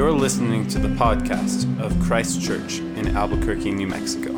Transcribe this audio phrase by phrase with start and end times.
[0.00, 4.32] You're listening to the podcast of Christ Church in Albuquerque, New Mexico.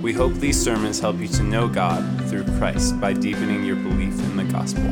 [0.00, 4.16] We hope these sermons help you to know God through Christ by deepening your belief
[4.20, 4.84] in the gospel.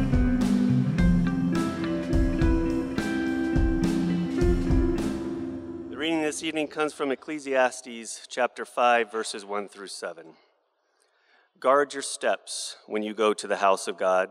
[5.90, 10.35] The reading this evening comes from Ecclesiastes chapter 5, verses 1 through 7.
[11.61, 14.31] Guard your steps when you go to the house of God.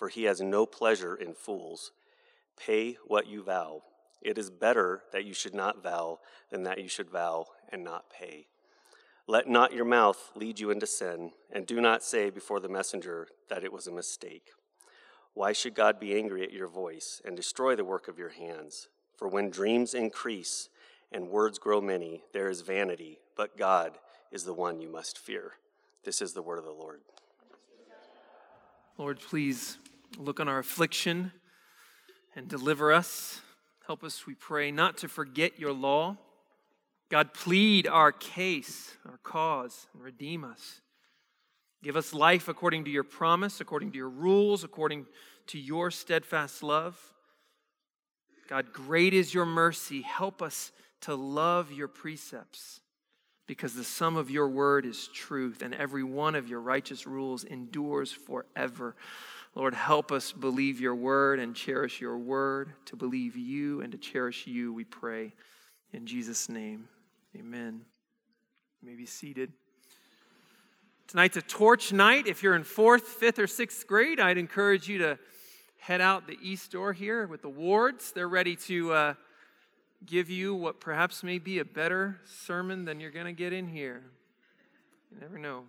[0.00, 1.92] for he has no pleasure in fools.
[2.56, 3.82] Pay what you vow.
[4.22, 8.08] It is better that you should not vow than that you should vow and not
[8.08, 8.46] pay.
[9.26, 13.28] Let not your mouth lead you into sin, and do not say before the messenger
[13.50, 14.48] that it was a mistake.
[15.34, 18.88] Why should God be angry at your voice and destroy the work of your hands?
[19.18, 20.70] For when dreams increase
[21.12, 23.98] and words grow many, there is vanity, but God
[24.32, 25.52] is the one you must fear.
[26.04, 27.00] This is the word of the Lord.
[28.96, 29.76] Lord, please
[30.18, 31.32] look on our affliction
[32.34, 33.40] and deliver us.
[33.86, 36.16] Help us, we pray, not to forget your law.
[37.08, 40.80] God, plead our case, our cause, and redeem us.
[41.82, 45.06] Give us life according to your promise, according to your rules, according
[45.48, 46.98] to your steadfast love.
[48.48, 50.02] God, great is your mercy.
[50.02, 50.72] Help us
[51.02, 52.80] to love your precepts
[53.46, 57.42] because the sum of your word is truth, and every one of your righteous rules
[57.42, 58.94] endures forever.
[59.54, 63.98] Lord, help us believe your word and cherish your word, to believe you and to
[63.98, 65.32] cherish you, we pray.
[65.92, 66.88] In Jesus' name,
[67.36, 67.80] amen.
[68.80, 69.52] You may be seated.
[71.08, 72.28] Tonight's a torch night.
[72.28, 75.18] If you're in fourth, fifth, or sixth grade, I'd encourage you to
[75.78, 78.12] head out the east door here with the wards.
[78.12, 78.92] They're ready to.
[78.92, 79.14] Uh,
[80.06, 83.68] give you what perhaps may be a better sermon than you're going to get in
[83.68, 84.02] here.
[85.10, 85.64] You never know.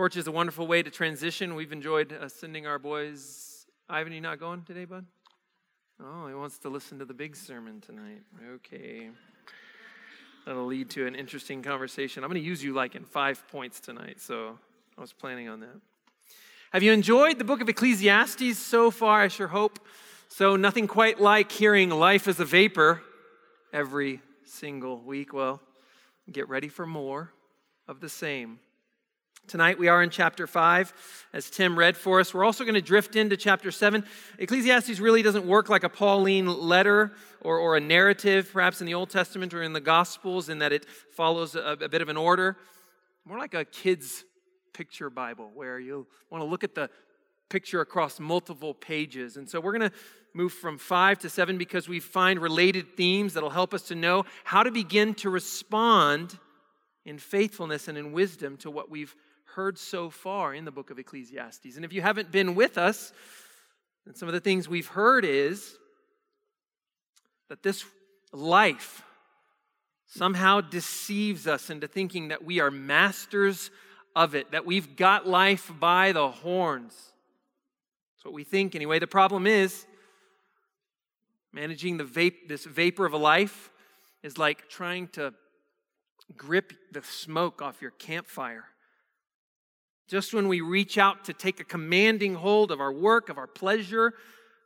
[0.00, 1.54] Torch is a wonderful way to transition.
[1.54, 3.66] We've enjoyed uh, sending our boys.
[3.86, 5.04] Ivan, you not going today, bud?
[6.02, 8.22] Oh, he wants to listen to the big sermon tonight.
[8.54, 9.10] Okay.
[10.46, 12.24] That'll lead to an interesting conversation.
[12.24, 14.58] I'm going to use you like in five points tonight, so
[14.96, 15.78] I was planning on that.
[16.72, 19.20] Have you enjoyed the book of Ecclesiastes so far?
[19.20, 19.86] I sure hope.
[20.28, 23.02] So, nothing quite like hearing life as a vapor
[23.70, 25.34] every single week.
[25.34, 25.60] Well,
[26.32, 27.34] get ready for more
[27.86, 28.60] of the same.
[29.46, 30.92] Tonight we are in chapter 5,
[31.32, 32.32] as Tim read for us.
[32.32, 34.04] We're also going to drift into chapter 7.
[34.38, 38.94] Ecclesiastes really doesn't work like a Pauline letter or, or a narrative, perhaps in the
[38.94, 42.16] Old Testament or in the Gospels, in that it follows a, a bit of an
[42.16, 42.56] order.
[43.24, 44.24] More like a kid's
[44.72, 46.88] picture Bible, where you want to look at the
[47.48, 49.36] picture across multiple pages.
[49.36, 49.96] And so we're going to
[50.32, 54.24] move from five to seven because we find related themes that'll help us to know
[54.44, 56.38] how to begin to respond
[57.04, 59.14] in faithfulness and in wisdom to what we've
[59.54, 61.76] heard so far in the book of Ecclesiastes.
[61.76, 63.12] And if you haven't been with us,
[64.06, 65.76] then some of the things we've heard is
[67.48, 67.84] that this
[68.32, 69.02] life
[70.06, 73.70] somehow deceives us into thinking that we are masters
[74.16, 76.94] of it, that we've got life by the horns.
[78.16, 78.98] That's what we think anyway.
[78.98, 79.86] The problem is,
[81.52, 83.70] managing the vape, this vapor of a life
[84.22, 85.32] is like trying to
[86.36, 88.64] grip the smoke off your campfire.
[90.10, 93.46] Just when we reach out to take a commanding hold of our work, of our
[93.46, 94.12] pleasure,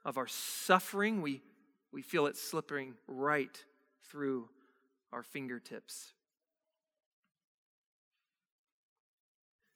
[0.03, 1.43] of our suffering, we,
[1.93, 3.63] we feel it slipping right
[4.09, 4.49] through
[5.13, 6.15] our fingertips.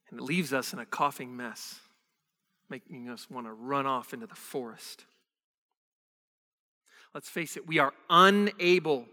[0.08, 1.78] And it leaves us in a coughing mess,
[2.70, 5.04] making us want to run off into the forest.
[7.12, 9.04] Let's face it, we are unable,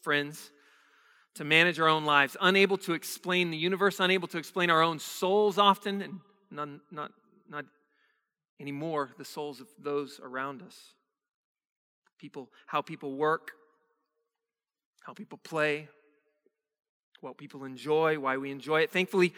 [0.00, 0.52] friends,
[1.34, 4.98] to manage our own lives, unable to explain the universe, unable to explain our own
[4.98, 6.20] souls often, and
[6.50, 7.12] not, not,
[7.48, 7.64] not
[8.60, 10.78] anymore the souls of those around us.
[12.18, 13.50] People, how people work,
[15.02, 15.88] how people play,
[17.20, 18.90] what people enjoy, why we enjoy it.
[18.90, 19.34] Thankfully,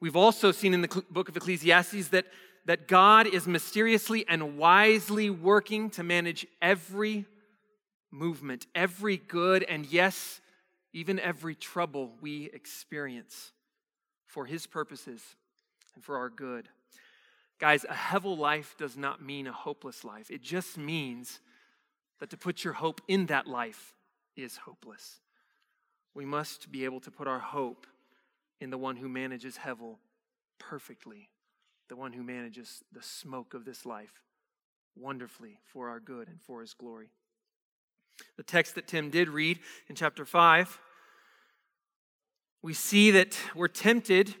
[0.00, 2.24] we've also seen in the book of Ecclesiastes that,
[2.64, 7.26] that God is mysteriously and wisely working to manage every
[8.10, 10.40] movement, every good, and yes,
[10.96, 13.52] even every trouble we experience
[14.24, 15.20] for His purposes
[15.94, 16.70] and for our good.
[17.58, 20.30] Guys, a hevel life does not mean a hopeless life.
[20.30, 21.40] It just means
[22.18, 23.94] that to put your hope in that life
[24.38, 25.20] is hopeless.
[26.14, 27.86] We must be able to put our hope
[28.58, 29.96] in the one who manages Hevel
[30.58, 31.28] perfectly,
[31.90, 34.22] the one who manages the smoke of this life
[34.98, 37.10] wonderfully for our good and for his glory.
[38.38, 39.58] The text that Tim did read
[39.88, 40.78] in chapter 5,
[42.66, 44.34] we see that we're tempted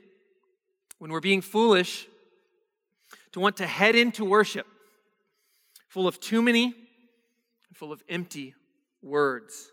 [0.98, 2.08] when we're being foolish
[3.30, 4.66] to want to head into worship
[5.86, 8.52] full of too many and full of empty
[9.00, 9.70] words.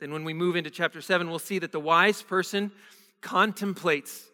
[0.00, 2.72] Then, when we move into chapter 7, we'll see that the wise person
[3.20, 4.24] contemplates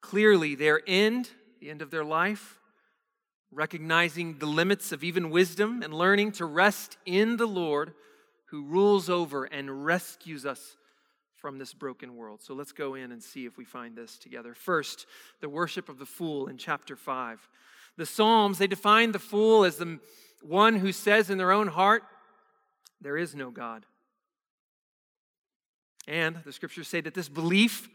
[0.00, 1.30] clearly their end,
[1.60, 2.58] the end of their life,
[3.52, 7.94] recognizing the limits of even wisdom and learning to rest in the Lord
[8.46, 10.76] who rules over and rescues us
[11.40, 12.42] from this broken world.
[12.42, 14.54] So let's go in and see if we find this together.
[14.54, 15.06] First,
[15.40, 17.48] the worship of the fool in chapter 5.
[17.96, 19.98] The Psalms, they define the fool as the
[20.42, 22.02] one who says in their own heart,
[23.00, 23.86] There is no God.
[26.06, 27.88] And the scriptures say that this belief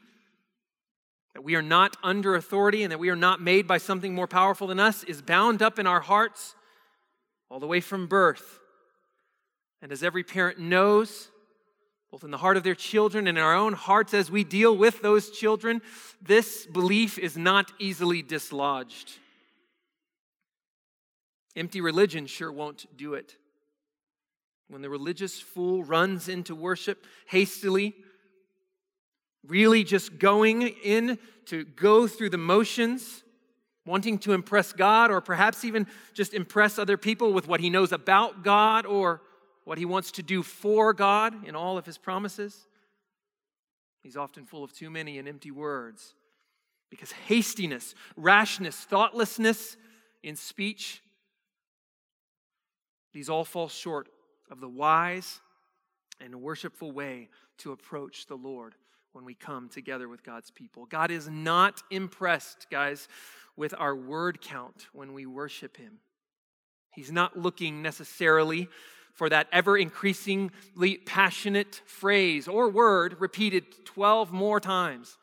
[1.34, 4.28] that we are not under authority and that we are not made by something more
[4.28, 6.56] powerful than us is bound up in our hearts
[7.52, 8.60] all the way from birth.
[9.82, 11.30] And as every parent knows,
[12.16, 14.78] both in the heart of their children and in our own hearts as we deal
[14.78, 15.82] with those children,
[16.22, 19.12] this belief is not easily dislodged.
[21.58, 23.36] Empty religion sure won't do it.
[24.70, 27.94] When the religious fool runs into worship hastily,
[29.46, 33.26] really just going in to go through the motions,
[33.86, 37.92] wanting to impress God, or perhaps even just impress other people with what he knows
[37.92, 39.20] about God or
[39.66, 42.68] what he wants to do for God in all of his promises.
[44.02, 46.14] He's often full of too many and empty words
[46.90, 49.76] because hastiness, rashness, thoughtlessness
[50.24, 51.02] in speech,
[53.14, 54.08] these all fall short
[54.52, 55.40] of the wise
[56.20, 58.76] and worshipful way to approach the Lord
[59.14, 60.86] when we come together with God's people.
[60.86, 63.08] God is not impressed, guys,
[63.56, 66.00] with our word count when we worship Him.
[66.92, 68.68] He's not looking necessarily
[69.16, 75.18] for that ever increasingly passionate phrase or word repeated 12 more times,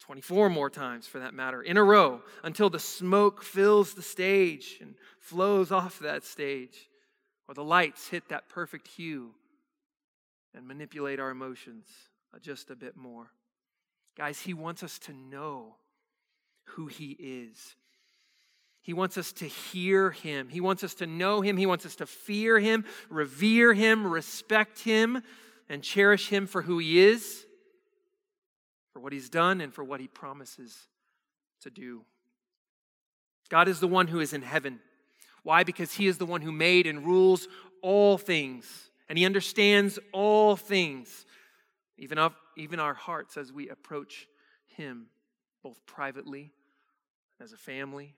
[0.00, 4.78] 24 more times for that matter, in a row until the smoke fills the stage
[4.80, 6.88] and flows off that stage,
[7.46, 9.30] or the lights hit that perfect hue
[10.52, 11.86] and manipulate our emotions
[12.42, 13.30] just a bit more.
[14.16, 15.76] Guys, He wants us to know
[16.64, 17.76] who He is.
[18.82, 20.48] He wants us to hear Him.
[20.48, 21.56] He wants us to know Him.
[21.56, 25.22] He wants us to fear Him, revere Him, respect Him,
[25.68, 27.44] and cherish Him for who He is,
[28.92, 30.88] for what He's done, and for what He promises
[31.62, 32.02] to do.
[33.50, 34.80] God is the one who is in heaven.
[35.42, 35.64] Why?
[35.64, 37.48] Because He is the one who made and rules
[37.82, 41.26] all things, and He understands all things
[41.98, 44.28] even, of, even our hearts as we approach
[44.66, 45.06] Him,
[45.62, 46.52] both privately,
[47.40, 48.14] as a family,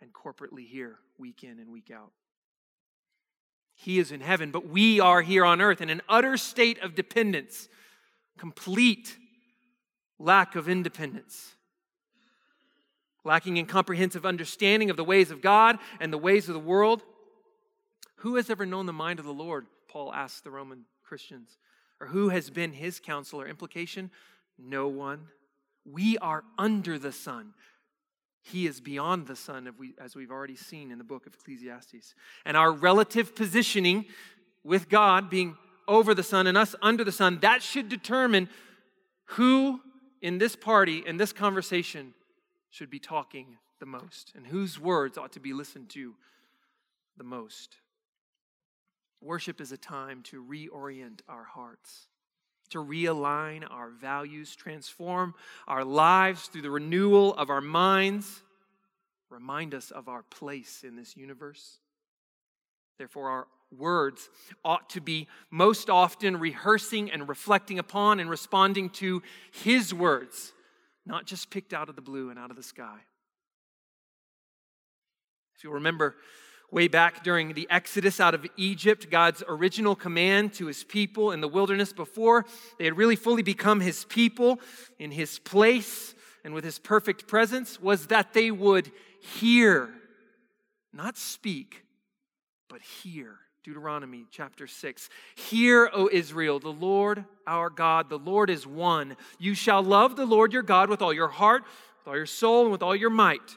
[0.00, 2.12] and corporately here, week in and week out.
[3.74, 6.94] He is in heaven, but we are here on earth in an utter state of
[6.94, 7.68] dependence,
[8.38, 9.16] complete
[10.18, 11.54] lack of independence,
[13.24, 17.02] lacking in comprehensive understanding of the ways of God and the ways of the world.
[18.20, 19.66] Who has ever known the mind of the Lord?
[19.88, 21.58] Paul asks the Roman Christians.
[22.00, 23.46] Or who has been his counselor?
[23.46, 24.10] Implication
[24.58, 25.28] no one.
[25.84, 27.52] We are under the sun.
[28.52, 32.14] He is beyond the sun, as we've already seen in the book of Ecclesiastes.
[32.44, 34.04] And our relative positioning
[34.62, 35.56] with God being
[35.88, 38.48] over the sun and us under the sun, that should determine
[39.30, 39.80] who
[40.22, 42.14] in this party, in this conversation,
[42.70, 46.14] should be talking the most and whose words ought to be listened to
[47.16, 47.76] the most.
[49.20, 52.06] Worship is a time to reorient our hearts,
[52.68, 55.34] to realign our values, transform
[55.66, 58.42] our lives through the renewal of our minds,
[59.30, 61.78] remind us of our place in this universe.
[62.98, 63.46] Therefore, our
[63.76, 64.30] words
[64.64, 70.52] ought to be most often rehearsing and reflecting upon and responding to His words,
[71.04, 72.98] not just picked out of the blue and out of the sky.
[75.56, 76.16] If you'll remember,
[76.70, 81.40] Way back during the Exodus out of Egypt, God's original command to his people in
[81.40, 82.44] the wilderness before
[82.78, 84.60] they had really fully become his people
[84.98, 89.90] in his place and with his perfect presence was that they would hear,
[90.92, 91.84] not speak,
[92.68, 93.38] but hear.
[93.64, 95.08] Deuteronomy chapter 6.
[95.34, 99.16] Hear, O Israel, the Lord our God, the Lord is one.
[99.40, 101.64] You shall love the Lord your God with all your heart,
[101.98, 103.56] with all your soul, and with all your might.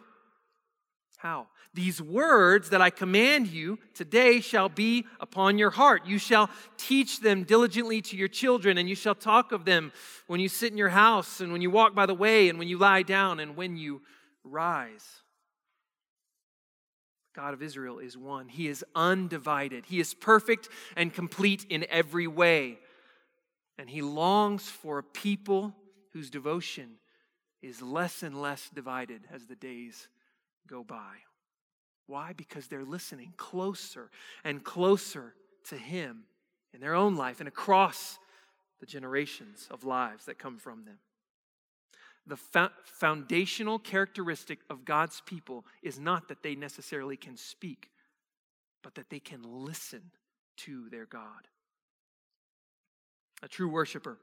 [1.18, 1.46] How?
[1.74, 6.08] These words that I command you today shall be upon your heart.
[6.08, 9.92] You shall teach them diligently to your children, and you shall talk of them
[10.28, 12.68] when you sit in your house, and when you walk by the way, and when
[12.68, 14.02] you lie down, and when you
[14.44, 15.06] rise.
[17.36, 18.50] God of Israel is one.
[18.50, 19.86] He is undivided.
[19.86, 22.80] He is perfect and complete in every way.
[23.78, 25.76] And he longs for a people
[26.14, 26.96] whose devotion
[27.62, 30.08] is less and less divided as the days
[30.68, 31.18] go by.
[32.10, 32.34] Why?
[32.34, 34.10] Because they're listening closer
[34.44, 35.36] and closer
[35.70, 36.24] to Him
[36.74, 38.18] in their own life and across
[38.80, 40.98] the generations of lives that come from them.
[42.26, 47.92] The foundational characteristic of God's people is not that they necessarily can speak,
[48.82, 50.02] but that they can listen
[50.58, 51.48] to their God.
[53.44, 54.18] A true worshiper,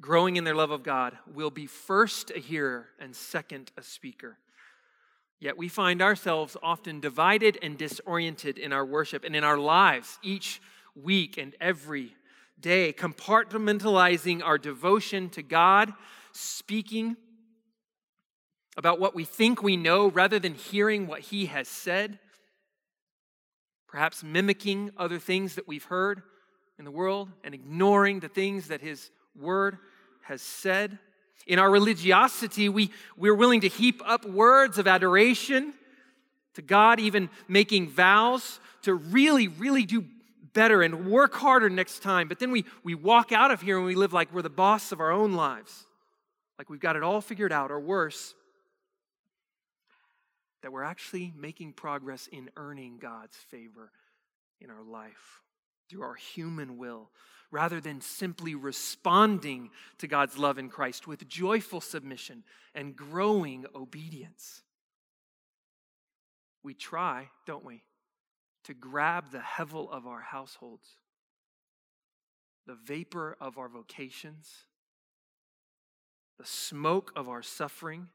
[0.00, 4.38] growing in their love of God, will be first a hearer and second a speaker.
[5.40, 10.18] Yet we find ourselves often divided and disoriented in our worship and in our lives
[10.22, 10.60] each
[10.96, 12.14] week and every
[12.60, 15.92] day, compartmentalizing our devotion to God,
[16.32, 17.16] speaking
[18.76, 22.18] about what we think we know rather than hearing what He has said,
[23.86, 26.22] perhaps mimicking other things that we've heard
[26.78, 29.78] in the world and ignoring the things that His Word
[30.22, 30.98] has said.
[31.46, 35.72] In our religiosity, we, we're willing to heap up words of adoration
[36.54, 40.04] to God, even making vows to really, really do
[40.52, 42.28] better and work harder next time.
[42.28, 44.92] But then we, we walk out of here and we live like we're the boss
[44.92, 45.86] of our own lives,
[46.58, 48.34] like we've got it all figured out, or worse,
[50.62, 53.92] that we're actually making progress in earning God's favor
[54.60, 55.42] in our life
[55.88, 57.08] through our human will
[57.50, 64.62] rather than simply responding to God's love in Christ with joyful submission and growing obedience.
[66.62, 67.82] We try, don't we,
[68.64, 70.88] to grab the hevel of our households,
[72.66, 74.52] the vapor of our vocations,
[76.38, 78.08] the smoke of our suffering,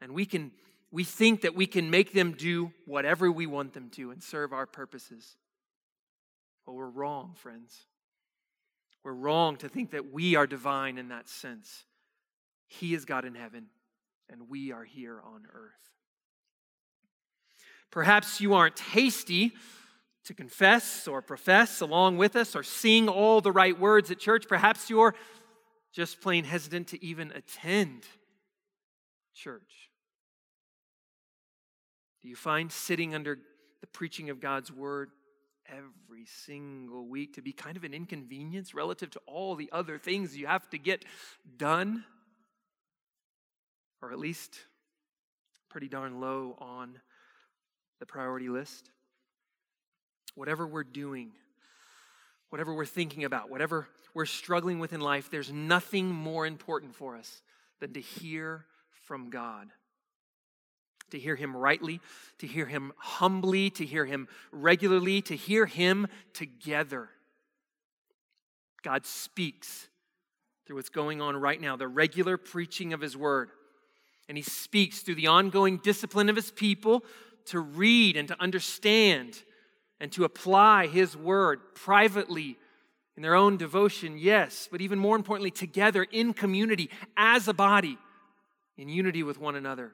[0.00, 0.50] and we can
[0.92, 4.52] we think that we can make them do whatever we want them to and serve
[4.52, 5.36] our purposes.
[6.66, 7.86] Well, we're wrong, friends.
[9.04, 11.84] We're wrong to think that we are divine in that sense.
[12.66, 13.66] He is God in heaven,
[14.28, 15.72] and we are here on earth.
[17.90, 19.52] Perhaps you aren't hasty
[20.24, 24.46] to confess or profess along with us or sing all the right words at church.
[24.48, 25.14] Perhaps you're
[25.92, 28.04] just plain hesitant to even attend
[29.34, 29.90] church.
[32.22, 33.38] Do you find sitting under
[33.80, 35.10] the preaching of God's word
[35.70, 40.36] every single week to be kind of an inconvenience relative to all the other things
[40.36, 41.04] you have to get
[41.56, 42.04] done,
[44.02, 44.58] or at least
[45.68, 46.98] pretty darn low on
[48.00, 48.90] the priority list.
[50.34, 51.32] Whatever we're doing,
[52.50, 57.16] whatever we're thinking about, whatever we're struggling with in life, there's nothing more important for
[57.16, 57.42] us
[57.80, 58.64] than to hear
[59.04, 59.68] from God
[61.10, 62.00] to hear him rightly,
[62.38, 67.08] to hear him humbly, to hear him regularly, to hear him together.
[68.82, 69.88] God speaks
[70.66, 73.50] through what's going on right now, the regular preaching of his word.
[74.28, 77.04] And he speaks through the ongoing discipline of his people
[77.46, 79.42] to read and to understand
[80.00, 82.56] and to apply his word privately
[83.16, 87.98] in their own devotion, yes, but even more importantly, together in community as a body,
[88.78, 89.92] in unity with one another.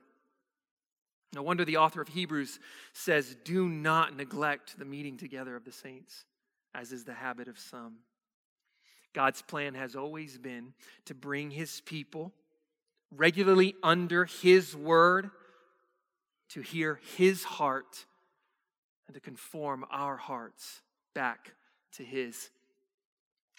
[1.32, 2.58] No wonder the author of Hebrews
[2.92, 6.24] says, Do not neglect the meeting together of the saints,
[6.74, 7.96] as is the habit of some.
[9.12, 10.74] God's plan has always been
[11.06, 12.32] to bring his people
[13.14, 15.30] regularly under his word,
[16.50, 18.04] to hear his heart,
[19.06, 20.82] and to conform our hearts
[21.14, 21.54] back
[21.92, 22.50] to his.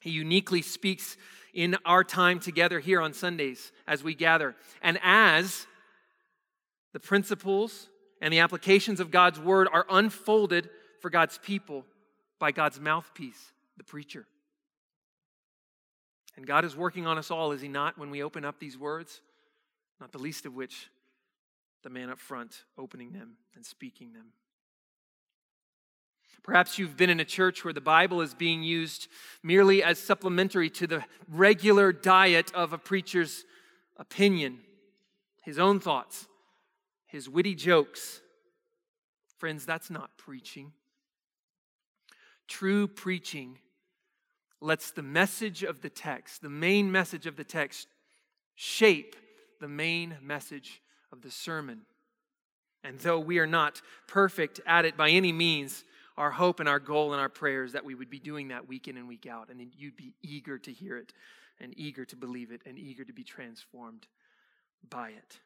[0.02, 1.18] He uniquely speaks
[1.54, 4.56] in our time together here on Sundays as we gather.
[4.82, 5.66] And as
[6.94, 7.90] the principles
[8.22, 10.70] and the applications of God's word are unfolded
[11.02, 11.86] for God's people
[12.40, 14.26] by God's mouthpiece, the preacher.
[16.36, 18.78] And God is working on us all, is He not, when we open up these
[18.78, 19.22] words?
[20.00, 20.90] Not the least of which,
[21.84, 24.28] the man up front opening them and speaking them.
[26.44, 29.08] Perhaps you've been in a church where the Bible is being used
[29.44, 33.44] merely as supplementary to the regular diet of a preacher's
[33.98, 34.60] opinion,
[35.44, 36.27] his own thoughts,
[37.18, 38.22] his witty jokes.
[39.40, 40.72] Friends, that's not preaching.
[42.48, 43.58] True preaching
[44.62, 47.88] lets the message of the text, the main message of the text,
[48.54, 49.16] shape
[49.60, 51.82] the main message of the sermon.
[52.84, 55.84] And though we are not perfect at it by any means,
[56.18, 58.88] our hope and our goal and our prayers that we would be doing that week
[58.88, 61.14] in and week out, and you'd be eager to hear it,
[61.60, 64.06] and eager to believe it, and eager to be transformed
[64.88, 65.40] by it.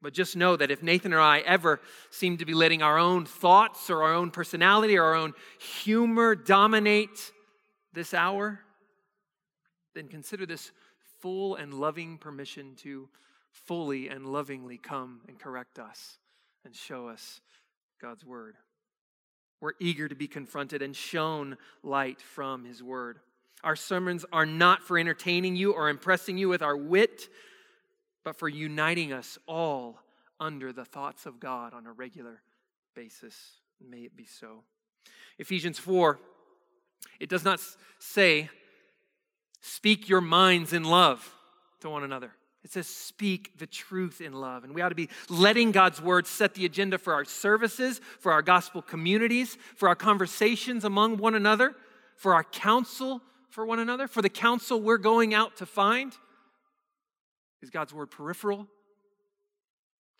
[0.00, 3.24] But just know that if Nathan or I ever seem to be letting our own
[3.24, 7.32] thoughts or our own personality or our own humor dominate
[7.92, 8.60] this hour,
[9.94, 10.70] then consider this
[11.20, 13.08] full and loving permission to
[13.50, 16.18] fully and lovingly come and correct us
[16.64, 17.40] and show us
[18.00, 18.54] God's word.
[19.60, 23.18] We're eager to be confronted and shown light from his word.
[23.64, 27.28] Our sermons are not for entertaining you or impressing you with our wit
[28.24, 29.98] but for uniting us all
[30.40, 32.42] under the thoughts of God on a regular
[32.94, 33.34] basis.
[33.80, 34.62] May it be so.
[35.38, 36.18] Ephesians 4,
[37.20, 37.60] it does not
[37.98, 38.50] say,
[39.60, 41.32] speak your minds in love
[41.80, 42.32] to one another.
[42.64, 44.64] It says, speak the truth in love.
[44.64, 48.32] And we ought to be letting God's word set the agenda for our services, for
[48.32, 51.74] our gospel communities, for our conversations among one another,
[52.16, 56.12] for our counsel for one another, for the counsel we're going out to find.
[57.62, 58.68] Is God's word peripheral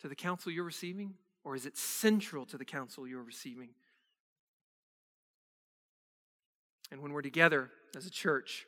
[0.01, 3.69] to the counsel you're receiving, or is it central to the counsel you're receiving?
[6.91, 8.65] And when we're together as a church,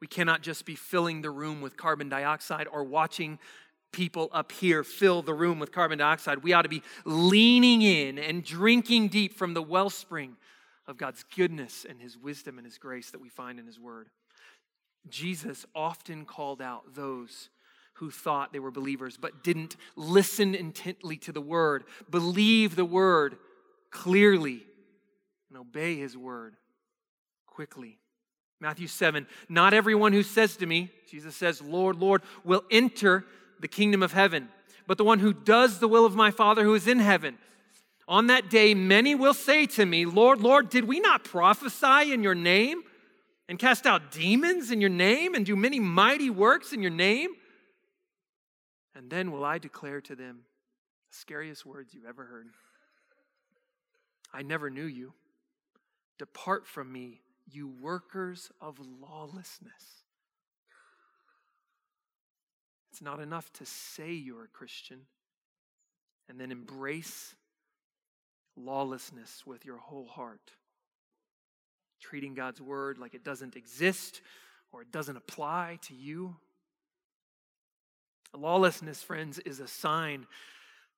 [0.00, 3.38] we cannot just be filling the room with carbon dioxide or watching
[3.92, 6.42] people up here fill the room with carbon dioxide.
[6.42, 10.36] We ought to be leaning in and drinking deep from the wellspring
[10.86, 14.08] of God's goodness and His wisdom and His grace that we find in His Word.
[15.08, 17.50] Jesus often called out those
[17.94, 23.36] who thought they were believers but didn't listen intently to the word, believe the word
[23.90, 24.64] clearly,
[25.48, 26.56] and obey his word
[27.46, 27.98] quickly.
[28.60, 33.24] Matthew 7 Not everyone who says to me, Jesus says, Lord, Lord, will enter
[33.60, 34.48] the kingdom of heaven,
[34.86, 37.38] but the one who does the will of my Father who is in heaven.
[38.06, 42.22] On that day, many will say to me, Lord, Lord, did we not prophesy in
[42.22, 42.82] your name?
[43.48, 47.30] And cast out demons in your name and do many mighty works in your name?
[48.94, 50.44] And then will I declare to them
[51.10, 52.46] the scariest words you've ever heard
[54.32, 55.12] I never knew you.
[56.18, 60.02] Depart from me, you workers of lawlessness.
[62.90, 65.02] It's not enough to say you're a Christian
[66.28, 67.36] and then embrace
[68.56, 70.52] lawlessness with your whole heart
[72.04, 74.20] treating God's word like it doesn't exist
[74.72, 76.36] or it doesn't apply to you.
[78.36, 80.26] Lawlessness, friends, is a sign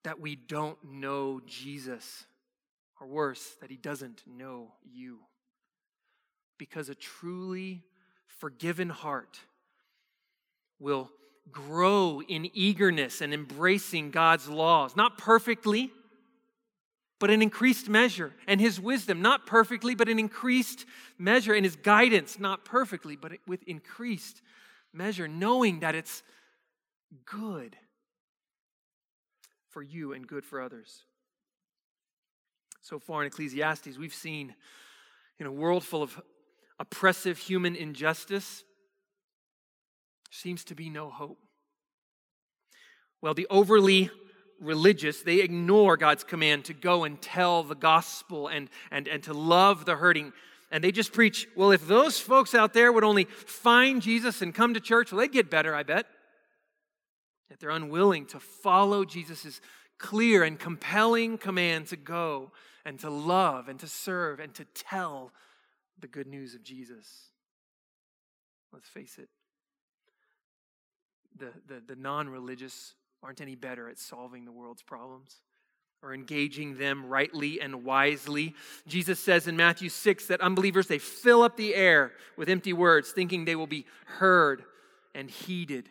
[0.02, 2.24] that we don't know Jesus,
[3.00, 5.18] or worse, that he doesn't know you.
[6.58, 7.84] Because a truly
[8.26, 9.38] forgiven heart
[10.80, 11.10] will
[11.52, 15.92] grow in eagerness and embracing God's laws, not perfectly
[17.18, 20.84] but in increased measure, and his wisdom, not perfectly, but in increased
[21.18, 24.42] measure, and his guidance, not perfectly, but with increased
[24.92, 26.22] measure, knowing that it's
[27.24, 27.76] good
[29.70, 31.04] for you and good for others.
[32.82, 34.54] So far in Ecclesiastes, we've seen
[35.38, 36.20] in a world full of
[36.78, 38.62] oppressive human injustice,
[40.30, 41.38] seems to be no hope.
[43.22, 44.10] Well, the overly
[44.60, 49.34] religious, they ignore God's command to go and tell the gospel and, and, and to
[49.34, 50.32] love the hurting.
[50.70, 54.54] And they just preach, well, if those folks out there would only find Jesus and
[54.54, 56.06] come to church, well, they'd get better, I bet.
[57.50, 59.60] Yet they're unwilling to follow Jesus'
[59.98, 62.52] clear and compelling command to go
[62.84, 65.32] and to love and to serve and to tell
[66.00, 67.30] the good news of Jesus.
[68.72, 69.28] Let's face it,
[71.36, 75.40] the, the, the non religious aren't any better at solving the world's problems
[76.02, 78.54] or engaging them rightly and wisely.
[78.86, 83.10] Jesus says in Matthew 6 that unbelievers they fill up the air with empty words
[83.10, 84.64] thinking they will be heard
[85.14, 85.88] and heeded.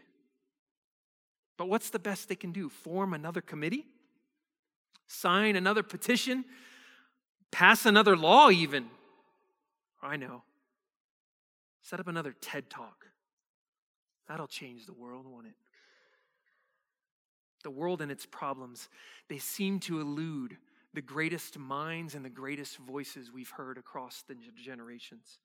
[1.58, 2.70] But what's the best they can do?
[2.70, 3.86] Form another committee?
[5.08, 6.46] Sign another petition?
[7.52, 8.88] Pass another law even?
[10.02, 10.44] I know.
[11.82, 13.06] Set up another TED talk.
[14.28, 15.54] That'll change the world, won't it?
[17.66, 18.90] The world and its problems,
[19.28, 20.56] they seem to elude
[20.94, 25.40] the greatest minds and the greatest voices we've heard across the generations.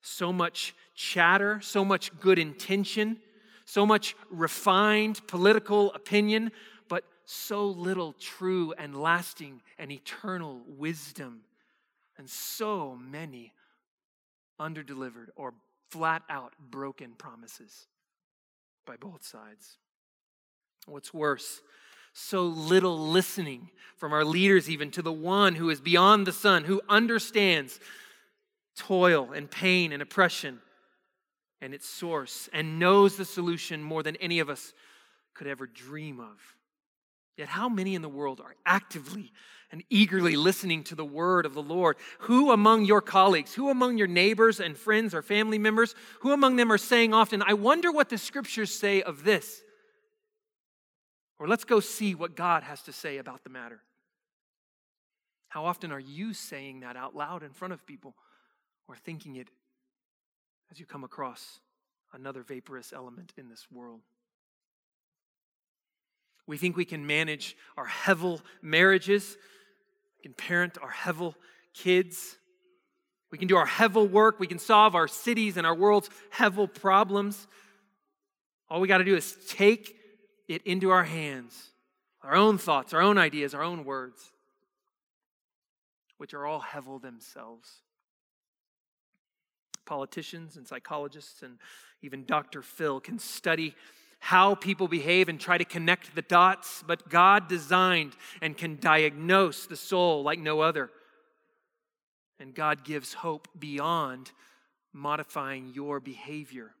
[0.00, 3.18] So much chatter, so much good intention,
[3.66, 6.52] so much refined political opinion,
[6.88, 11.42] but so little true and lasting and eternal wisdom,
[12.16, 13.52] and so many
[14.58, 15.52] underdelivered or
[15.90, 17.88] flat out broken promises
[18.86, 19.76] by both sides.
[20.88, 21.60] What's worse,
[22.12, 26.64] So little listening from our leaders, even to the one who is beyond the sun,
[26.64, 27.78] who understands
[28.76, 30.60] toil and pain and oppression
[31.60, 34.72] and its source, and knows the solution more than any of us
[35.34, 36.56] could ever dream of.
[37.36, 39.32] Yet, how many in the world are actively
[39.70, 41.96] and eagerly listening to the word of the Lord?
[42.20, 46.56] Who among your colleagues, who among your neighbors and friends or family members, who among
[46.56, 49.62] them are saying often, I wonder what the scriptures say of this?
[51.38, 53.80] Or let's go see what God has to say about the matter.
[55.48, 58.14] How often are you saying that out loud in front of people
[58.86, 59.48] or thinking it
[60.70, 61.60] as you come across
[62.12, 64.00] another vaporous element in this world?
[66.46, 69.36] We think we can manage our hevel marriages,
[70.18, 71.34] we can parent our hevel
[71.74, 72.36] kids,
[73.30, 76.72] we can do our hevel work, we can solve our cities and our world's hevel
[76.72, 77.46] problems.
[78.70, 79.97] All we got to do is take
[80.48, 81.70] it into our hands
[82.22, 84.32] our own thoughts, our own ideas, our own words,
[86.16, 87.82] which are all hevel themselves.
[89.86, 91.58] Politicians and psychologists and
[92.02, 92.62] even Dr.
[92.62, 93.74] Phil can study
[94.20, 99.66] how people behave and try to connect the dots, but God designed and can diagnose
[99.66, 100.90] the soul like no other.
[102.40, 104.32] And God gives hope beyond
[104.92, 106.72] modifying your behavior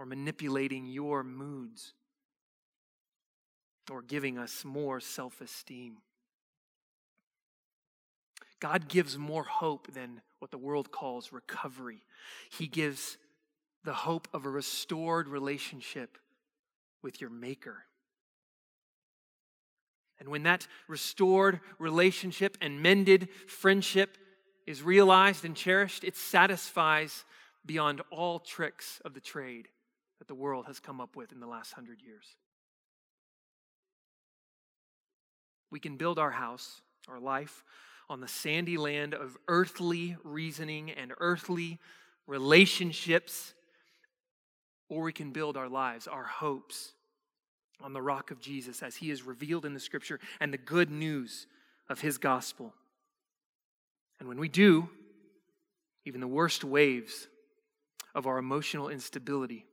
[0.00, 1.92] or manipulating your moods
[3.90, 5.98] or giving us more self esteem.
[8.60, 12.02] God gives more hope than what the world calls recovery.
[12.50, 13.18] He gives
[13.84, 16.16] the hope of a restored relationship
[17.02, 17.84] with your Maker.
[20.18, 24.16] And when that restored relationship and mended friendship
[24.66, 27.26] is realized and cherished, it satisfies
[27.66, 29.68] beyond all tricks of the trade
[30.30, 32.24] the world has come up with in the last hundred years.
[35.72, 37.64] We can build our house, our life,
[38.08, 41.80] on the sandy land of earthly reasoning and earthly
[42.28, 43.54] relationships
[44.88, 46.92] or we can build our lives, our hopes,
[47.82, 50.92] on the rock of Jesus as he is revealed in the scripture and the good
[50.92, 51.48] news
[51.88, 52.72] of his gospel.
[54.20, 54.90] And when we do,
[56.04, 57.26] even the worst waves
[58.14, 59.66] of our emotional instability,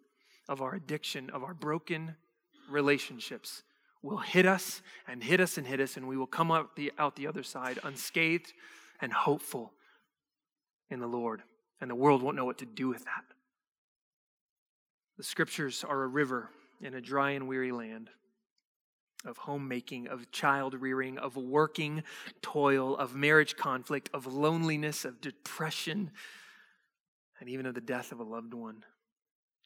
[0.47, 2.15] of our addiction, of our broken
[2.69, 3.63] relationships
[4.01, 6.91] will hit us and hit us and hit us, and we will come out the,
[6.97, 8.53] out the other side unscathed
[9.01, 9.73] and hopeful
[10.89, 11.43] in the Lord.
[11.81, 13.23] And the world won't know what to do with that.
[15.17, 16.49] The scriptures are a river
[16.81, 18.09] in a dry and weary land
[19.25, 22.03] of homemaking, of child rearing, of working
[22.41, 26.11] toil, of marriage conflict, of loneliness, of depression,
[27.39, 28.83] and even of the death of a loved one.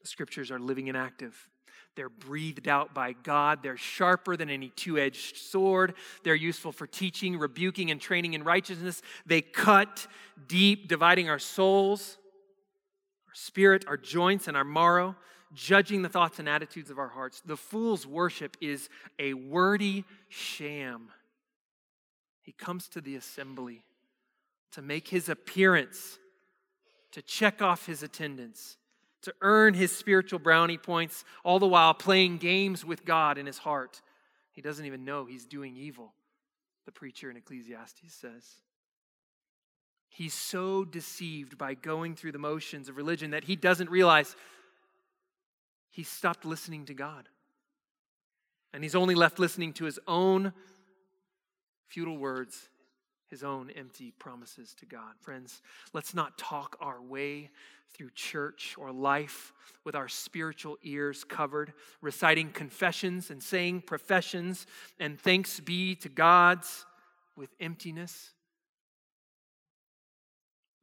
[0.02, 1.50] The scriptures are living and active.
[1.96, 3.62] They're breathed out by God.
[3.62, 5.94] They're sharper than any two edged sword.
[6.24, 9.02] They're useful for teaching, rebuking, and training in righteousness.
[9.26, 10.08] They cut
[10.48, 12.18] deep, dividing our souls,
[13.28, 15.16] our spirit, our joints, and our marrow
[15.54, 17.42] judging the thoughts and attitudes of our hearts.
[17.46, 21.10] The fool's worship is a wordy sham.
[22.42, 23.84] He comes to the assembly
[24.72, 26.18] to make his appearance,
[27.12, 28.78] to check off his attendance,
[29.22, 33.60] to earn his spiritual brownie points, all the while playing games with God in his
[33.60, 34.02] heart.
[34.52, 36.14] He doesn't even know he's doing evil,
[36.86, 38.46] the preacher in Ecclesiastes says.
[40.10, 44.36] He's so deceived by going through the motions of religion that he doesn't realize
[45.90, 47.30] he stopped listening to God.
[48.74, 50.54] And he's only left listening to his own
[51.88, 52.70] futile words,
[53.32, 55.14] his own empty promises to God.
[55.22, 55.62] Friends,
[55.94, 57.50] let's not talk our way
[57.94, 64.68] through church or life with our spiritual ears covered, reciting confessions and saying professions
[65.00, 66.86] and thanks be to God's
[67.36, 68.32] with emptiness.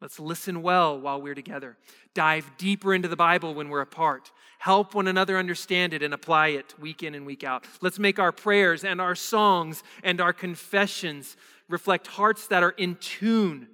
[0.00, 1.76] Let's listen well while we're together.
[2.14, 4.30] Dive deeper into the Bible when we're apart.
[4.60, 7.66] Help one another understand it and apply it week in and week out.
[7.80, 11.36] Let's make our prayers and our songs and our confessions
[11.68, 13.68] reflect hearts that are in tune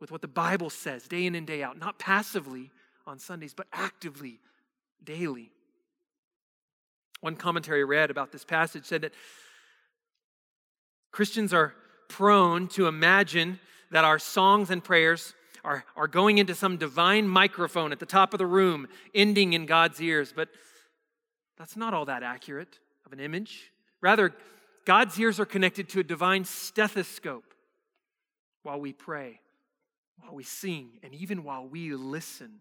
[0.00, 2.70] with what the Bible says day in and day out, not passively
[3.06, 4.40] on Sundays, but actively,
[5.04, 5.50] daily.
[7.20, 9.12] One commentary I read about this passage said that
[11.12, 11.74] Christians are
[12.08, 17.92] prone to imagine that our songs and prayers are, are going into some divine microphone
[17.92, 20.32] at the top of the room, ending in God's ears.
[20.34, 20.48] But
[21.58, 23.70] that's not all that accurate of an image.
[24.00, 24.32] Rather,
[24.90, 27.54] God's ears are connected to a divine stethoscope
[28.64, 29.38] while we pray,
[30.18, 32.54] while we sing, and even while we listen.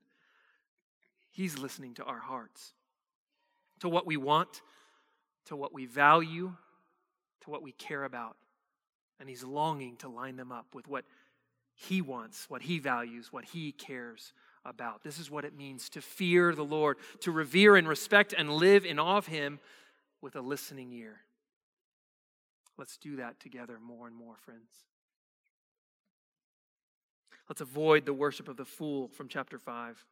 [1.31, 2.73] He's listening to our hearts,
[3.79, 4.61] to what we want,
[5.45, 6.53] to what we value,
[7.41, 8.37] to what we care about.
[9.19, 11.05] And He's longing to line them up with what
[11.73, 15.03] He wants, what He values, what He cares about.
[15.03, 18.85] This is what it means to fear the Lord, to revere and respect and live
[18.85, 19.59] in awe of Him
[20.21, 21.21] with a listening ear.
[22.79, 24.69] Let's do that together more and more, friends.
[27.49, 30.05] Let's avoid the worship of the fool from chapter 5.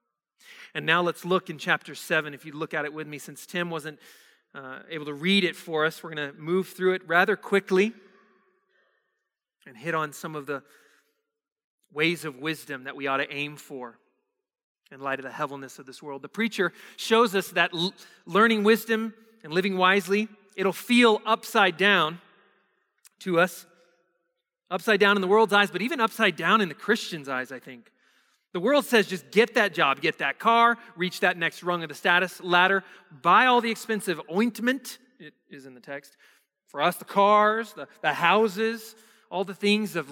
[0.73, 2.33] And now let's look in chapter 7.
[2.33, 3.99] If you look at it with me, since Tim wasn't
[4.53, 7.93] uh, able to read it for us, we're going to move through it rather quickly
[9.65, 10.61] and hit on some of the
[11.93, 13.97] ways of wisdom that we ought to aim for
[14.91, 16.21] in light of the heaviness of this world.
[16.21, 17.93] The preacher shows us that l-
[18.25, 20.27] learning wisdom and living wisely,
[20.57, 22.19] it'll feel upside down
[23.19, 23.65] to us,
[24.69, 27.59] upside down in the world's eyes, but even upside down in the Christian's eyes, I
[27.59, 27.91] think.
[28.53, 31.89] The world says just get that job, get that car, reach that next rung of
[31.89, 32.83] the status ladder,
[33.21, 36.17] buy all the expensive ointment, it is in the text.
[36.67, 38.95] For us, the cars, the, the houses,
[39.29, 40.09] all the things of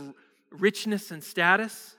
[0.52, 1.96] richness and status.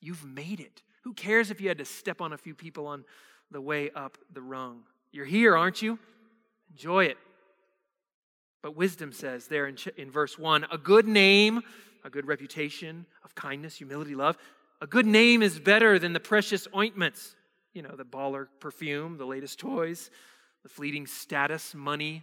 [0.00, 0.82] You've made it.
[1.02, 3.04] Who cares if you had to step on a few people on
[3.50, 4.82] the way up the rung?
[5.12, 5.98] You're here, aren't you?
[6.70, 7.18] Enjoy it.
[8.62, 11.62] But wisdom says there in, in verse 1 a good name,
[12.04, 14.36] a good reputation of kindness, humility, love.
[14.80, 17.34] A good name is better than the precious ointments,
[17.74, 20.10] you know, the baller perfume, the latest toys,
[20.62, 22.22] the fleeting status money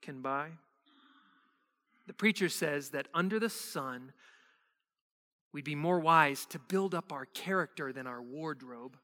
[0.00, 0.48] can buy.
[2.06, 4.12] The preacher says that under the sun,
[5.52, 8.96] we'd be more wise to build up our character than our wardrobe.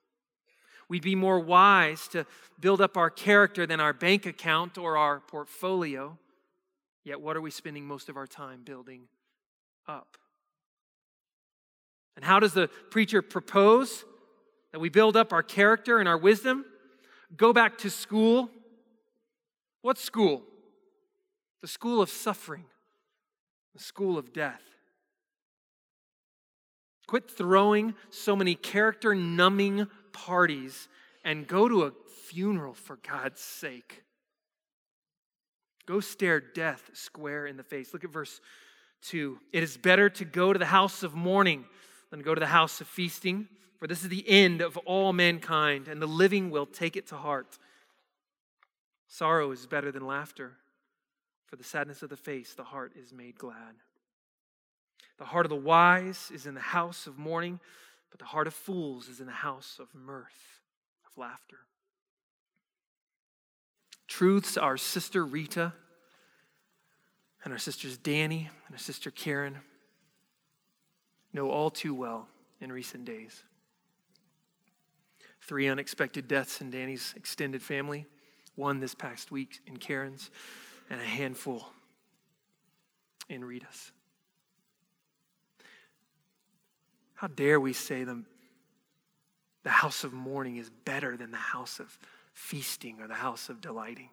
[0.89, 2.27] We'd be more wise to
[2.61, 6.19] build up our character than our bank account or our portfolio.
[7.05, 9.03] Yet, what are we spending most of our time building
[9.87, 10.17] up?
[12.17, 14.05] And how does the preacher propose
[14.73, 16.65] that we build up our character and our wisdom?
[17.37, 18.49] Go back to school.
[19.83, 20.43] What school?
[21.61, 22.65] The school of suffering,
[23.75, 24.63] the school of death.
[27.07, 30.89] Quit throwing so many character numbing parties
[31.25, 31.93] and go to a
[32.29, 34.04] funeral for God's sake.
[35.87, 37.93] Go stare death square in the face.
[37.93, 38.41] Look at verse
[39.03, 39.39] 2.
[39.53, 41.67] It is better to go to the house of mourning
[42.11, 45.89] than go to the house of feasting, for this is the end of all mankind,
[45.89, 47.59] and the living will take it to heart.
[49.09, 50.57] Sorrow is better than laughter.
[51.47, 53.75] For the sadness of the face, the heart is made glad.
[55.19, 57.61] The heart of the wise is in the house of mourning,
[58.11, 60.61] but the heart of fools is in the house of mirth,
[61.07, 61.59] of laughter.
[64.17, 65.73] Truths our sister Rita
[67.43, 69.59] and our sisters Danny and our sister Karen
[71.33, 72.29] know all too well
[72.61, 73.43] in recent days.
[75.41, 78.07] Three unexpected deaths in Danny's extended family,
[78.55, 80.31] one this past week in Karen's,
[80.89, 81.67] and a handful
[83.29, 83.91] in Rita's.
[87.15, 88.23] How dare we say the,
[89.65, 91.99] the house of mourning is better than the house of
[92.35, 94.11] feasting or the house of delighting?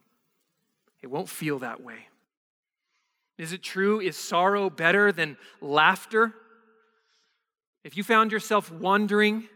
[1.01, 2.07] It won't feel that way.
[3.37, 3.99] Is it true?
[3.99, 6.33] Is sorrow better than laughter?
[7.83, 9.49] If you found yourself wandering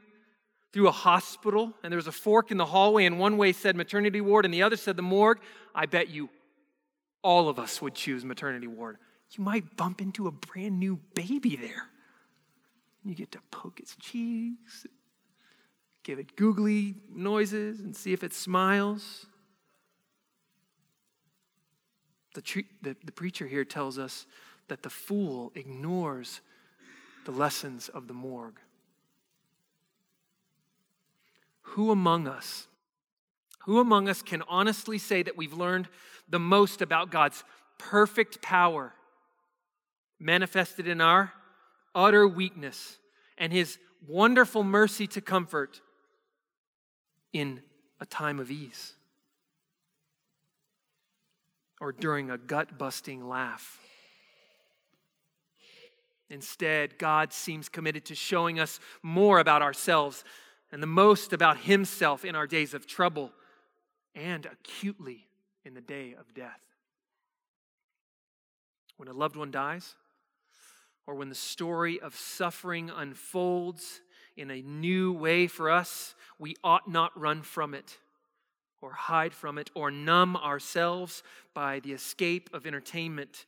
[0.73, 3.75] through a hospital and there was a fork in the hallway and one way said
[3.75, 5.39] maternity ward and the other said the morgue,
[5.73, 6.29] I bet you
[7.21, 8.97] all of us would choose maternity ward.
[9.31, 11.89] You might bump into a brand new baby there.
[13.03, 14.87] You get to poke its cheeks,
[16.05, 19.25] give it googly noises, and see if it smiles.
[22.35, 24.27] The, tre- the, the preacher here tells us
[24.67, 26.41] that the fool ignores
[27.25, 28.59] the lessons of the morgue.
[31.61, 32.67] Who among us,
[33.65, 35.87] who among us can honestly say that we've learned
[36.29, 37.43] the most about God's
[37.79, 38.93] perfect power
[40.19, 41.33] manifested in our
[41.95, 42.99] utter weakness
[43.39, 45.81] and his wonderful mercy to comfort
[47.35, 47.61] in
[47.99, 48.93] a time of ease
[51.81, 53.77] or during a gut busting laugh.
[56.29, 60.23] Instead, God seems committed to showing us more about ourselves
[60.71, 63.33] and the most about Himself in our days of trouble
[64.15, 65.27] and acutely
[65.65, 66.61] in the day of death.
[68.95, 69.95] When a loved one dies,
[71.05, 73.99] or when the story of suffering unfolds
[74.37, 77.97] in a new way for us, we ought not run from it
[78.81, 83.45] or hide from it or numb ourselves by the escape of entertainment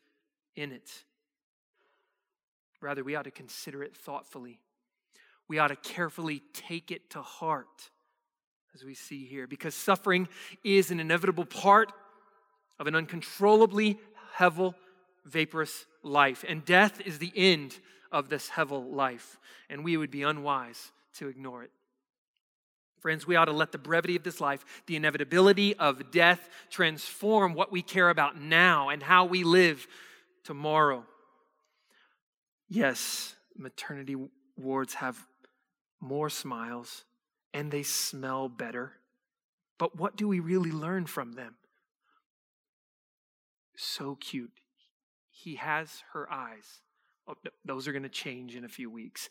[0.56, 1.04] in it.
[2.82, 4.60] Rather, we ought to consider it thoughtfully.
[5.48, 7.90] We ought to carefully take it to heart,
[8.74, 10.28] as we see here, because suffering
[10.64, 11.92] is an inevitable part
[12.80, 13.98] of an uncontrollably
[14.38, 14.76] hevel,
[15.28, 16.44] vaporous life.
[16.48, 17.78] And death is the end
[18.12, 19.38] of this hevel life,
[19.70, 21.72] and we would be unwise to ignore it.
[23.00, 27.54] Friends, we ought to let the brevity of this life, the inevitability of death, transform
[27.54, 29.88] what we care about now and how we live
[30.44, 31.06] tomorrow.
[32.68, 34.16] Yes, maternity
[34.58, 35.18] wards have
[36.02, 37.04] more smiles
[37.54, 38.94] and they smell better.
[39.78, 41.56] But what do we really learn from them?
[43.76, 44.52] So cute.
[45.44, 46.82] He has her eyes.
[47.28, 49.30] Oh, those are going to change in a few weeks.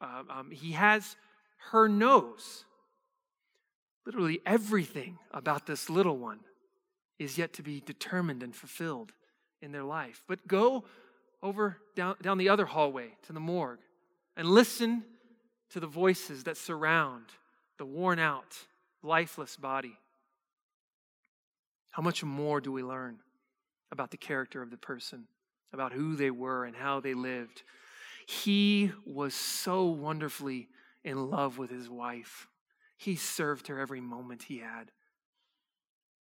[0.00, 1.16] Um, um, he has
[1.70, 2.64] her nose.
[4.04, 6.40] Literally everything about this little one
[7.18, 9.12] is yet to be determined and fulfilled
[9.62, 10.22] in their life.
[10.28, 10.84] But go
[11.42, 13.80] over down, down the other hallway to the morgue
[14.36, 15.04] and listen
[15.70, 17.26] to the voices that surround
[17.78, 18.56] the worn out,
[19.02, 19.96] lifeless body.
[21.92, 23.18] How much more do we learn
[23.92, 25.26] about the character of the person,
[25.72, 27.62] about who they were and how they lived?
[28.26, 30.68] He was so wonderfully
[31.04, 32.48] in love with his wife.
[32.96, 34.92] He served her every moment he had.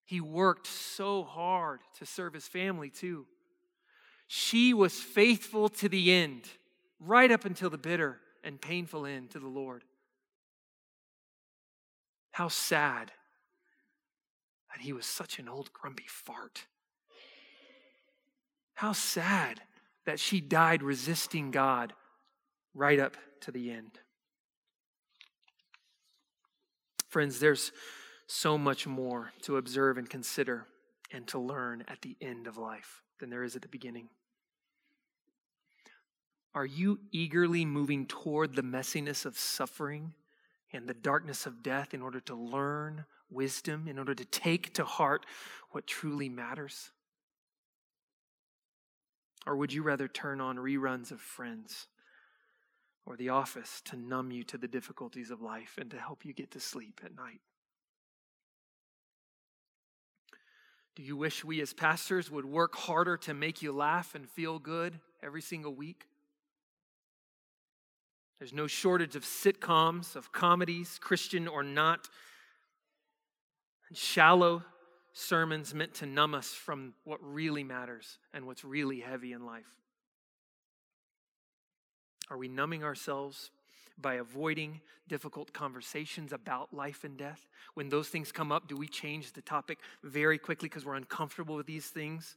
[0.04, 3.26] He worked so hard to serve his family, too.
[4.26, 6.48] She was faithful to the end,
[6.98, 9.84] right up until the bitter and painful end to the Lord.
[12.30, 13.12] How sad
[14.70, 16.66] that he was such an old grumpy fart.
[18.78, 19.60] How sad
[20.06, 21.94] that she died resisting God
[22.74, 23.98] right up to the end.
[27.08, 27.72] Friends, there's
[28.28, 30.68] so much more to observe and consider
[31.10, 34.10] and to learn at the end of life than there is at the beginning.
[36.54, 40.14] Are you eagerly moving toward the messiness of suffering
[40.72, 44.84] and the darkness of death in order to learn wisdom, in order to take to
[44.84, 45.26] heart
[45.72, 46.92] what truly matters?
[49.48, 51.86] Or would you rather turn on reruns of Friends
[53.06, 56.34] or The Office to numb you to the difficulties of life and to help you
[56.34, 57.40] get to sleep at night?
[60.96, 64.58] Do you wish we as pastors would work harder to make you laugh and feel
[64.58, 66.04] good every single week?
[68.38, 72.10] There's no shortage of sitcoms, of comedies, Christian or not,
[73.88, 74.62] and shallow
[75.18, 79.66] sermons meant to numb us from what really matters and what's really heavy in life.
[82.30, 83.50] Are we numbing ourselves
[84.00, 87.48] by avoiding difficult conversations about life and death?
[87.74, 91.56] When those things come up, do we change the topic very quickly because we're uncomfortable
[91.56, 92.36] with these things?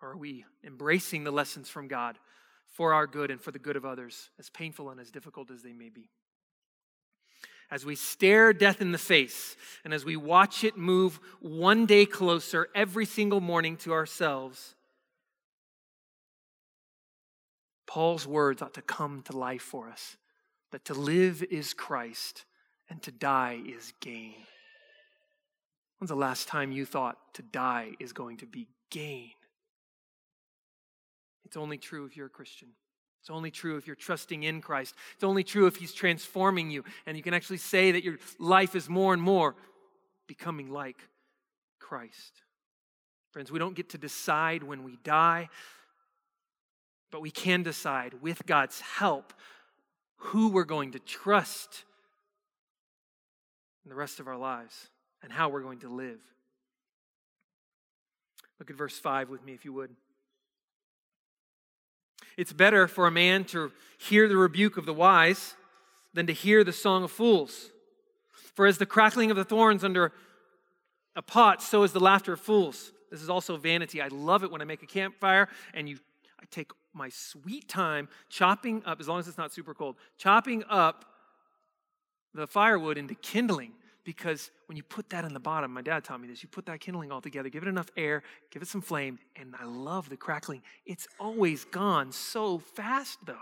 [0.00, 2.18] Or are we embracing the lessons from God
[2.72, 5.62] for our good and for the good of others, as painful and as difficult as
[5.62, 6.08] they may be?
[7.70, 12.06] As we stare death in the face and as we watch it move one day
[12.06, 14.74] closer every single morning to ourselves,
[17.86, 20.16] Paul's words ought to come to life for us
[20.70, 22.44] that to live is Christ
[22.88, 24.34] and to die is gain.
[25.98, 29.30] When's the last time you thought to die is going to be gain?
[31.44, 32.68] It's only true if you're a Christian.
[33.26, 34.94] It's only true if you're trusting in Christ.
[35.16, 36.84] It's only true if He's transforming you.
[37.06, 39.56] And you can actually say that your life is more and more
[40.28, 40.96] becoming like
[41.80, 42.44] Christ.
[43.32, 45.48] Friends, we don't get to decide when we die,
[47.10, 49.32] but we can decide with God's help
[50.18, 51.82] who we're going to trust
[53.84, 54.88] in the rest of our lives
[55.24, 56.20] and how we're going to live.
[58.60, 59.90] Look at verse 5 with me, if you would.
[62.36, 65.54] It's better for a man to hear the rebuke of the wise
[66.12, 67.70] than to hear the song of fools.
[68.54, 70.12] For as the crackling of the thorns under
[71.14, 72.92] a pot, so is the laughter of fools.
[73.10, 74.02] This is also vanity.
[74.02, 75.98] I love it when I make a campfire and you
[76.38, 80.64] I take my sweet time chopping up, as long as it's not super cold, chopping
[80.68, 81.04] up
[82.34, 83.72] the firewood into kindling
[84.06, 86.64] because when you put that in the bottom, my dad taught me this, you put
[86.66, 90.08] that kindling all together, give it enough air, give it some flame, and I love
[90.08, 90.62] the crackling.
[90.86, 93.34] It's always gone so fast, though.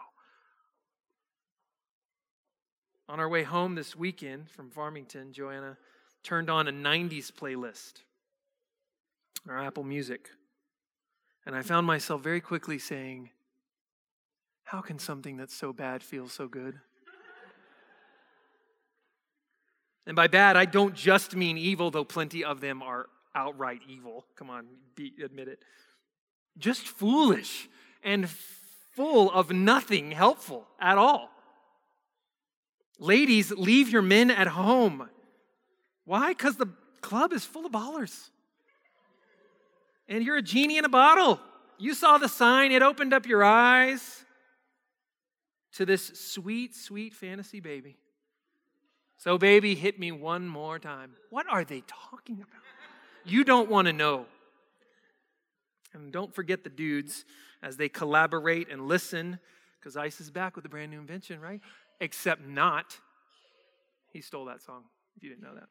[3.10, 5.76] On our way home this weekend from Farmington, Joanna
[6.22, 8.00] turned on a 90s playlist,
[9.46, 10.30] our Apple Music.
[11.44, 13.28] And I found myself very quickly saying,
[14.62, 16.80] How can something that's so bad feel so good?
[20.06, 24.26] And by bad, I don't just mean evil, though plenty of them are outright evil.
[24.36, 25.62] Come on, be, admit it.
[26.58, 27.68] Just foolish
[28.02, 28.28] and
[28.94, 31.30] full of nothing helpful at all.
[32.98, 35.08] Ladies, leave your men at home.
[36.04, 36.30] Why?
[36.30, 36.68] Because the
[37.00, 38.30] club is full of ballers.
[40.06, 41.40] And you're a genie in a bottle.
[41.78, 44.24] You saw the sign, it opened up your eyes
[45.72, 47.96] to this sweet, sweet fantasy baby.
[49.24, 51.12] So, baby, hit me one more time.
[51.30, 52.60] What are they talking about?
[53.24, 54.26] You don't want to know.
[55.94, 57.24] And don't forget the dudes
[57.62, 59.38] as they collaborate and listen,
[59.80, 61.62] because Ice is back with a brand new invention, right?
[62.02, 62.98] Except not.
[64.12, 64.82] He stole that song,
[65.16, 65.68] if you didn't know that.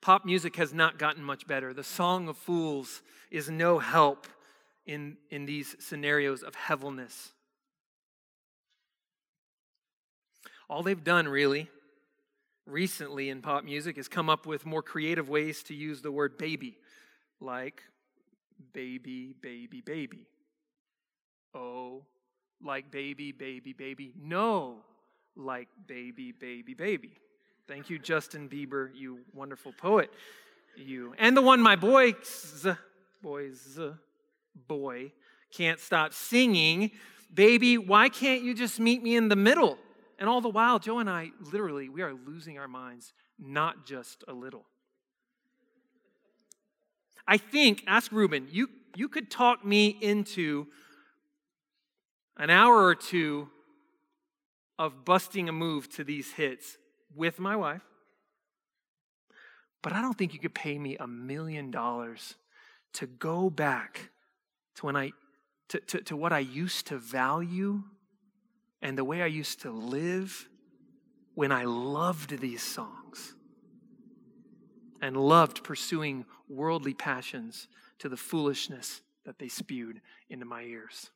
[0.00, 1.74] Pop music has not gotten much better.
[1.74, 4.26] The Song of Fools is no help
[4.86, 7.32] in, in these scenarios of heaviness.
[10.70, 11.68] All they've done, really,
[12.64, 16.38] recently in pop music is come up with more creative ways to use the word
[16.38, 16.78] baby,
[17.40, 17.82] like
[18.72, 20.28] baby, baby, baby.
[21.56, 22.04] Oh,
[22.62, 24.12] like baby, baby, baby.
[24.16, 24.76] No,
[25.34, 27.16] like baby, baby, baby.
[27.66, 30.12] Thank you, Justin Bieber, you wonderful poet.
[30.76, 31.14] You.
[31.18, 32.64] And the one my boys,
[33.20, 33.76] boys,
[34.68, 35.10] boy
[35.52, 36.92] can't stop singing,
[37.32, 39.78] Baby, why can't you just meet me in the middle?
[40.20, 44.22] And all the while, Joe and I, literally, we are losing our minds, not just
[44.28, 44.66] a little.
[47.26, 50.66] I think, ask Ruben, you, you could talk me into
[52.36, 53.48] an hour or two
[54.78, 56.76] of busting a move to these hits
[57.16, 57.82] with my wife,
[59.82, 62.34] but I don't think you could pay me a million dollars
[62.94, 64.10] to go back
[64.76, 65.12] to when I
[65.68, 67.84] to, to, to what I used to value
[68.82, 70.48] and the way I used to live
[71.34, 73.34] when I loved these songs
[75.00, 77.68] and loved pursuing worldly passions
[77.98, 81.10] to the foolishness that they spewed into my ears.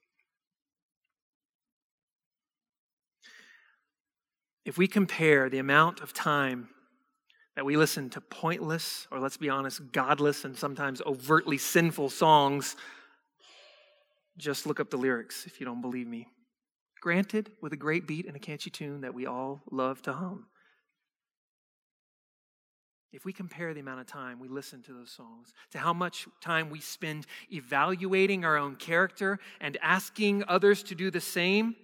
[4.65, 6.69] If we compare the amount of time
[7.55, 12.77] that we listen to pointless, or let's be honest, godless, and sometimes overtly sinful songs,
[14.39, 16.27] just look up the lyrics if you don't believe me.
[17.05, 20.47] Granted, with a great beat and a catchy tune that we all love to hum.
[23.13, 26.27] If we compare the amount of time we listen to those songs to how much
[26.41, 31.77] time we spend evaluating our own character and asking others to do the same,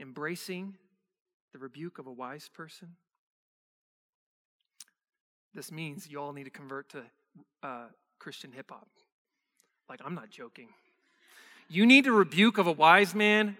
[0.00, 0.74] embracing
[1.52, 2.96] the rebuke of a wise person?
[5.52, 7.02] This means you all need to convert to
[7.62, 7.88] uh,
[8.18, 8.88] Christian hip hop.
[9.90, 10.68] Like, I'm not joking.
[11.68, 13.58] You need the rebuke of a wise man.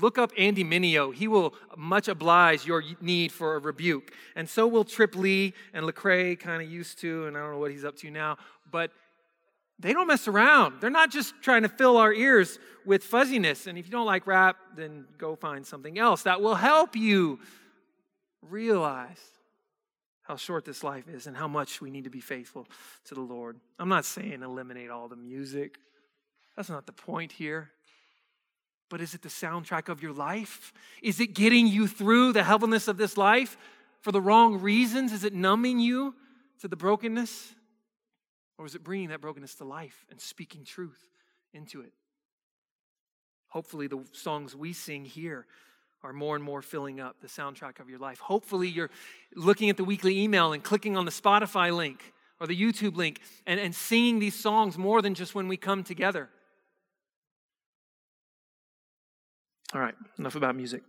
[0.00, 1.14] Look up Andy Mineo.
[1.14, 4.12] He will much oblige your need for a rebuke.
[4.34, 7.58] And so will Trip Lee and Lecrae kind of used to, and I don't know
[7.58, 8.38] what he's up to now.
[8.70, 8.90] But
[9.78, 10.80] they don't mess around.
[10.80, 13.66] They're not just trying to fill our ears with fuzziness.
[13.66, 17.38] And if you don't like rap, then go find something else that will help you
[18.42, 19.20] realize
[20.22, 22.66] how short this life is and how much we need to be faithful
[23.04, 23.60] to the Lord.
[23.78, 25.78] I'm not saying eliminate all the music,
[26.56, 27.70] that's not the point here.
[28.90, 30.72] But is it the soundtrack of your life?
[31.02, 33.56] Is it getting you through the heaviness of this life
[34.02, 35.12] for the wrong reasons?
[35.12, 36.14] Is it numbing you
[36.60, 37.54] to the brokenness?
[38.58, 41.08] Or is it bringing that brokenness to life and speaking truth
[41.52, 41.92] into it?
[43.48, 45.46] Hopefully, the songs we sing here
[46.02, 48.18] are more and more filling up the soundtrack of your life.
[48.18, 48.90] Hopefully, you're
[49.34, 53.20] looking at the weekly email and clicking on the Spotify link or the YouTube link
[53.46, 56.28] and, and singing these songs more than just when we come together.
[59.74, 60.84] All right, enough about music.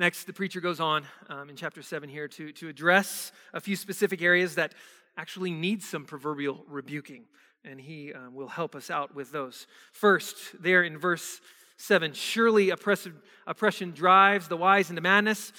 [0.00, 3.76] Next, the preacher goes on um, in chapter 7 here to, to address a few
[3.76, 4.74] specific areas that
[5.16, 7.26] actually need some proverbial rebuking,
[7.64, 9.68] and he um, will help us out with those.
[9.92, 11.40] First, there in verse
[11.76, 13.14] 7 surely oppressive
[13.46, 15.52] oppression drives the wise into madness,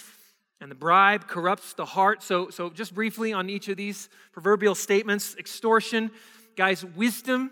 [0.60, 2.22] and the bribe corrupts the heart.
[2.22, 6.12] So, so just briefly on each of these proverbial statements extortion,
[6.58, 7.51] guys, wisdom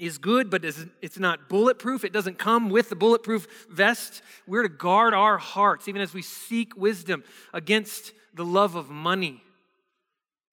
[0.00, 2.04] is good, but it's not bulletproof.
[2.04, 4.22] It doesn't come with the bulletproof vest.
[4.46, 7.22] We're to guard our hearts, even as we seek wisdom,
[7.52, 9.42] against the love of money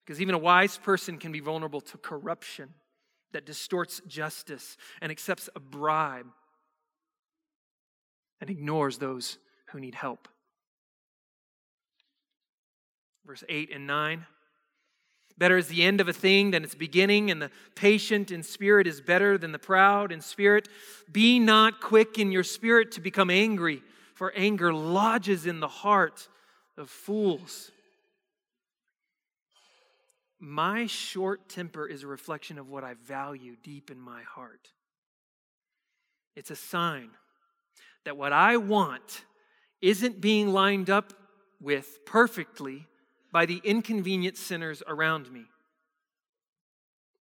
[0.08, 2.70] because even a wise person can be vulnerable to corruption
[3.32, 6.24] that distorts justice and accepts a bribe
[8.40, 9.36] and ignores those
[9.66, 10.26] who need help.
[13.26, 14.26] Verse 8 and 9.
[15.38, 18.88] Better is the end of a thing than its beginning, and the patient in spirit
[18.88, 20.68] is better than the proud in spirit.
[21.10, 23.82] Be not quick in your spirit to become angry,
[24.14, 26.28] for anger lodges in the heart
[26.76, 27.70] of fools.
[30.40, 34.72] My short temper is a reflection of what I value deep in my heart.
[36.34, 37.10] It's a sign
[38.04, 39.24] that what I want
[39.80, 41.12] isn't being lined up
[41.60, 42.86] with perfectly
[43.30, 45.44] by the inconvenient sinners around me,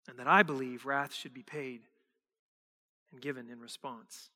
[0.08, 1.82] and that I believe wrath should be paid
[3.12, 4.30] and given in response.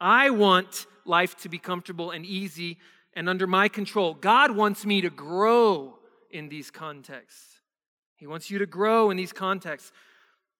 [0.00, 2.78] I want life to be comfortable and easy
[3.14, 4.14] and under my control.
[4.14, 5.98] God wants me to grow
[6.30, 7.60] in these contexts.
[8.16, 9.92] He wants you to grow in these contexts.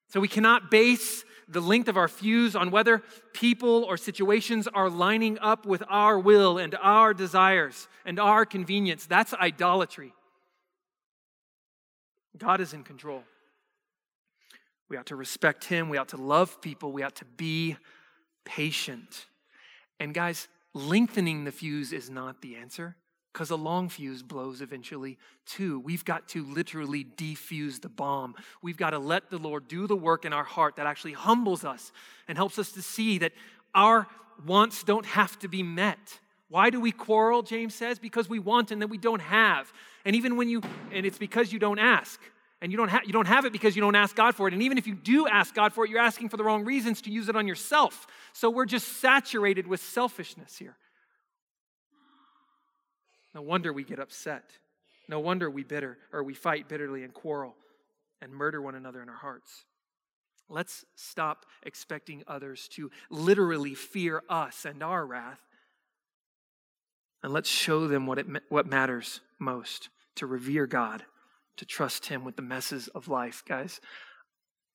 [0.09, 3.02] So we cannot base the length of our fuse on whether
[3.32, 9.07] people or situations are lining up with our will and our desires and our convenience.
[9.07, 10.12] That's idolatry.
[12.36, 13.22] God is in control.
[14.88, 15.88] We ought to respect Him.
[15.88, 16.92] We ought to love people.
[16.92, 17.76] We ought to be
[18.44, 19.26] patient.
[20.00, 22.96] And guys, lengthening the fuse is not the answer
[23.35, 25.80] because a long fuse blows eventually too.
[25.80, 28.37] We've got to literally defuse the bomb.
[28.62, 31.64] We've got to let the Lord do the work in our heart that actually humbles
[31.64, 31.91] us
[32.28, 33.32] and helps us to see that
[33.74, 34.07] our
[34.47, 36.20] wants don't have to be met.
[36.49, 37.99] Why do we quarrel, James says?
[37.99, 39.72] Because we want and that we don't have.
[40.05, 40.62] And even when you,
[40.93, 42.20] and it's because you don't ask.
[42.62, 44.55] And you don't, ha- you don't have it because you don't ask God for it.
[44.55, 47.03] And even if you do ask God for it, you're asking for the wrong reasons
[47.03, 48.07] to use it on yourself.
[48.32, 50.76] So we're just saturated with selfishness here.
[53.35, 54.45] No wonder we get upset.
[55.09, 57.57] No wonder we bitter or we fight bitterly and quarrel
[58.22, 59.64] and murder one another in our hearts.
[60.49, 65.41] Let's stop expecting others to literally fear us and our wrath.
[67.22, 71.05] And let's show them what, it, what matters most to revere God,
[71.57, 73.43] to trust Him with the messes of life.
[73.49, 73.80] Guys,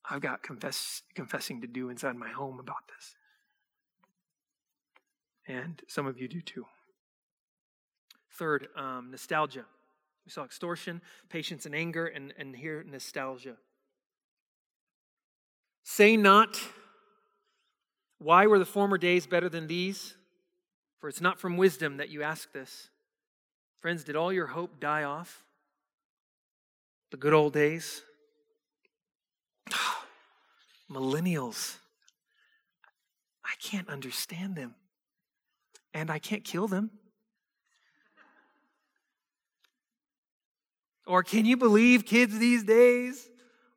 [0.10, 3.16] I've got confess, confessing to do inside my home about this.
[5.47, 6.66] And some of you do too.
[8.39, 9.65] Third, um, nostalgia.
[10.25, 13.57] We saw extortion, patience, and anger, and, and here, nostalgia.
[15.83, 16.57] Say not,
[18.17, 20.15] Why were the former days better than these?
[20.99, 22.89] For it's not from wisdom that you ask this.
[23.81, 25.43] Friends, did all your hope die off?
[27.11, 28.03] The good old days?
[30.89, 31.75] Millennials.
[33.43, 34.75] I can't understand them.
[35.93, 36.91] And I can't kill them.
[41.10, 43.28] Or can you believe kids these days?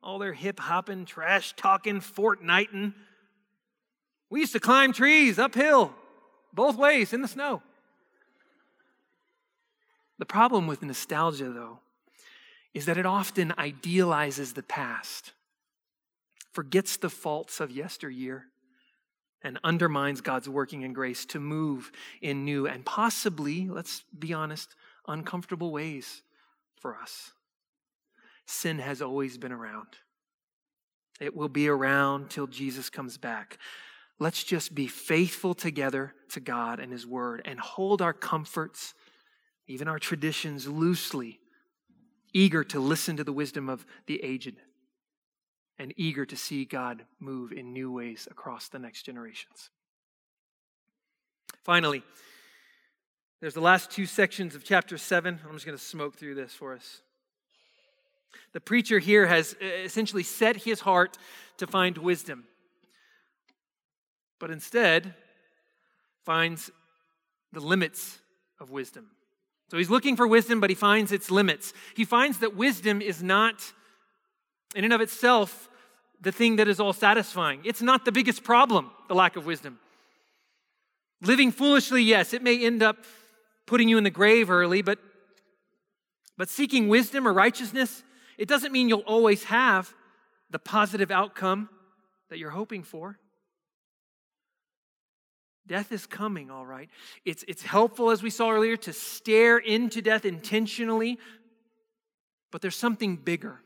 [0.03, 2.93] All their hip hopping, trash talking, Fortniting.
[4.29, 5.95] We used to climb trees uphill,
[6.53, 7.63] both ways in the snow.
[10.19, 11.79] The problem with nostalgia, though,
[12.75, 15.31] is that it often idealizes the past,
[16.51, 18.45] forgets the faults of yesteryear,
[19.41, 24.75] and undermines God's working in grace to move in new and possibly, let's be honest,
[25.07, 26.21] uncomfortable ways
[26.83, 27.31] for us.
[28.45, 29.87] Sin has always been around.
[31.21, 33.57] It will be around till Jesus comes back.
[34.19, 38.93] Let's just be faithful together to God and His Word and hold our comforts,
[39.65, 41.39] even our traditions, loosely,
[42.33, 44.57] eager to listen to the wisdom of the aged
[45.79, 49.69] and eager to see God move in new ways across the next generations.
[51.63, 52.03] Finally,
[53.43, 55.37] there's the last two sections of chapter 7.
[55.45, 57.01] I'm just going to smoke through this for us.
[58.53, 61.17] The preacher here has uh, essentially set his heart
[61.57, 62.45] to find wisdom,
[64.39, 65.13] but instead
[66.23, 66.71] finds
[67.51, 68.17] the limits
[68.61, 69.07] of wisdom.
[69.69, 71.73] So he's looking for wisdom, but he finds its limits.
[71.97, 73.73] He finds that wisdom is not,
[74.73, 75.67] in and of itself,
[76.21, 77.59] the thing that is all satisfying.
[77.65, 79.79] It's not the biggest problem, the lack of wisdom.
[81.21, 83.03] Living foolishly, yes, it may end up
[83.65, 84.99] putting you in the grave early, but,
[86.37, 88.03] but seeking wisdom or righteousness,
[88.37, 89.93] it doesn't mean you'll always have
[90.49, 91.69] the positive outcome
[92.29, 93.17] that you're hoping for.
[95.65, 96.89] Death is coming, all right.
[97.23, 101.17] It's, it's helpful, as we saw earlier, to stare into death intentionally,
[102.51, 103.61] but there's something bigger.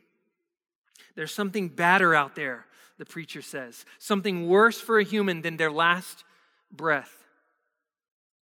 [1.16, 2.68] There's something badder out there,
[3.00, 3.84] the preacher says.
[3.98, 6.24] Something worse for a human than their last
[6.72, 7.24] breath.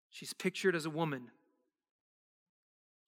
[0.09, 1.29] She's pictured as a woman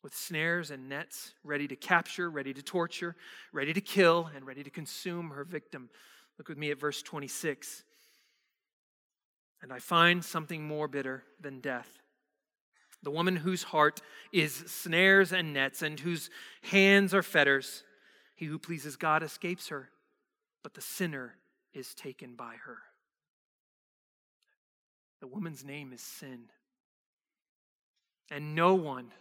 [0.03, 3.15] with snares and nets, ready to capture, ready to torture,
[3.51, 5.89] ready to kill, and ready to consume her victim.
[6.37, 7.83] Look with me at verse 26.
[9.61, 11.99] And I find something more bitter than death.
[13.03, 16.29] The woman whose heart is snares and nets, and whose
[16.63, 17.83] hands are fetters.
[18.35, 19.89] He who pleases God escapes her,
[20.63, 21.35] but the sinner
[21.73, 22.77] is taken by her.
[25.21, 26.45] The woman's name is sin.
[28.29, 29.11] And no one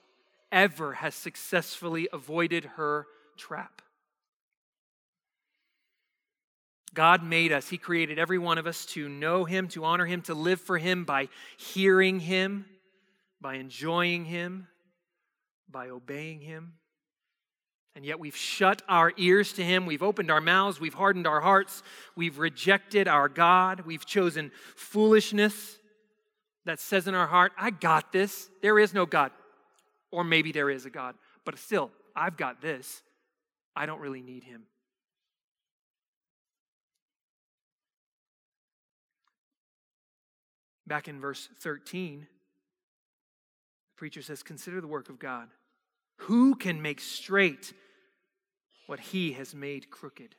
[0.53, 3.83] ever has successfully avoided her trap.
[6.95, 7.69] God made us.
[7.69, 10.79] He created every one of us to know Him, to honor Him, to live for
[10.79, 11.29] Him by
[11.59, 12.65] hearing Him,
[13.41, 14.67] by enjoying Him,
[15.71, 16.73] by obeying Him.
[17.95, 19.85] And yet we've shut our ears to Him.
[19.85, 20.81] We've opened our mouths.
[20.81, 21.83] We've hardened our hearts.
[22.15, 23.83] We've rejected our God.
[23.87, 25.79] We've chosen foolishness
[26.65, 28.49] that says in our heart, I got this.
[28.61, 29.33] There is no God.
[30.11, 31.15] Or maybe there is a God.
[31.45, 33.03] But still, I've got this.
[33.75, 34.63] I don't really need Him.
[40.87, 42.27] Back in verse 13, the
[43.97, 45.49] preacher says, Consider the work of God.
[46.19, 47.73] Who can make straight
[48.87, 50.37] what he has made crooked?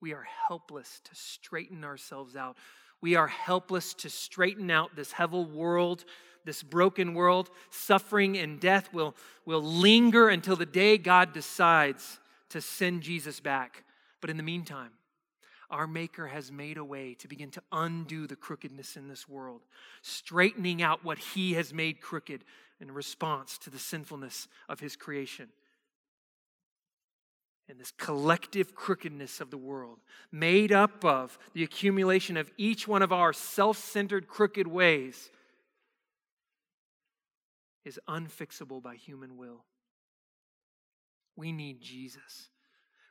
[0.00, 2.56] We are helpless to straighten ourselves out.
[3.00, 6.04] We are helpless to straighten out this hevel world,
[6.44, 7.50] this broken world.
[7.70, 9.14] Suffering and death will,
[9.44, 12.18] will linger until the day God decides
[12.50, 13.84] to send Jesus back.
[14.20, 14.90] But in the meantime,
[15.72, 19.62] our Maker has made a way to begin to undo the crookedness in this world,
[20.02, 22.44] straightening out what He has made crooked
[22.78, 25.48] in response to the sinfulness of His creation.
[27.68, 33.00] And this collective crookedness of the world, made up of the accumulation of each one
[33.00, 35.30] of our self centered crooked ways,
[37.84, 39.64] is unfixable by human will.
[41.36, 42.50] We need Jesus.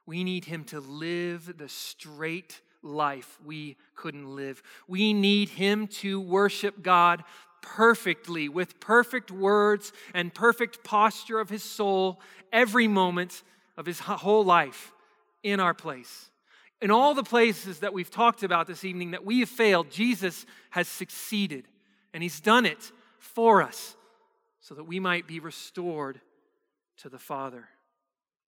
[0.05, 4.61] We need him to live the straight life we couldn't live.
[4.87, 7.23] We need him to worship God
[7.61, 12.19] perfectly with perfect words and perfect posture of his soul
[12.51, 13.43] every moment
[13.77, 14.91] of his whole life
[15.43, 16.29] in our place.
[16.81, 20.47] In all the places that we've talked about this evening that we have failed, Jesus
[20.71, 21.67] has succeeded,
[22.13, 23.95] and he's done it for us
[24.61, 26.21] so that we might be restored
[26.97, 27.67] to the Father.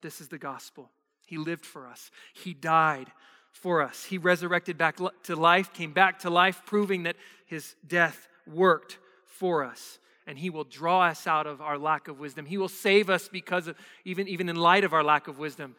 [0.02, 0.90] This is the gospel.
[1.26, 3.12] He lived for us, He died
[3.52, 4.06] for us.
[4.06, 9.64] He resurrected back to life, came back to life, proving that His death worked for
[9.64, 10.00] us.
[10.26, 12.46] And He will draw us out of our lack of wisdom.
[12.46, 15.76] He will save us because of, even, even in light of our lack of wisdom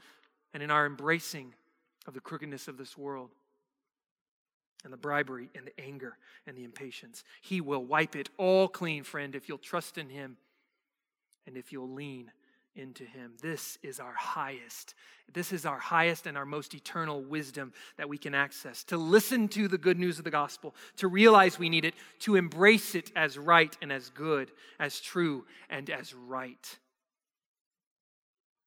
[0.53, 1.55] and in our embracing
[2.07, 3.31] of the crookedness of this world
[4.85, 6.17] and the bribery and the anger
[6.47, 7.25] and the impatience.
[7.43, 10.37] He will wipe it all clean, friend, if you'll trust in Him
[11.47, 12.31] and if you'll lean
[12.77, 13.33] into him.
[13.41, 14.95] This is our highest.
[15.33, 18.85] This is our highest and our most eternal wisdom that we can access.
[18.85, 22.37] To listen to the good news of the gospel, to realize we need it, to
[22.37, 26.79] embrace it as right and as good, as true and as right.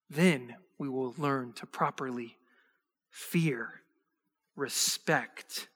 [0.09, 2.37] Then we will learn to properly
[3.09, 3.81] fear,
[4.55, 5.67] respect,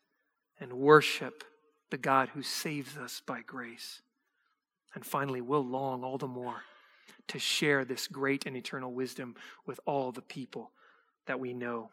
[0.61, 1.43] and worship
[1.89, 4.01] the God who saves us by grace.
[4.93, 6.61] And finally, we'll long all the more
[7.27, 9.35] to share this great and eternal wisdom
[9.65, 10.71] with all the people
[11.25, 11.89] that we know.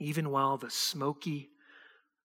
[0.00, 1.50] Even while the smoky,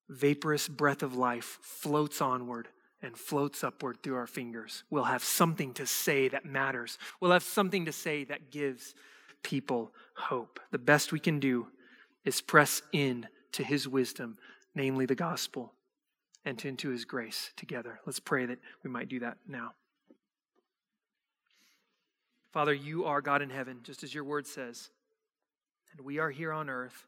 [0.08, 2.68] vaporous breath of life floats onward
[3.02, 6.98] and floats upward through our fingers, we'll have something to say that matters.
[7.20, 8.94] We'll have something to say that gives
[9.44, 10.60] people hope.
[10.72, 11.68] The best we can do
[12.26, 14.38] is press in to his wisdom,
[14.76, 15.74] namely the gospel,
[16.46, 18.00] and into his grace together.
[18.06, 19.74] Let's pray that we might do that now.
[22.52, 24.90] Father, you are God in heaven, just as your word says,
[25.92, 27.06] and we are here on earth.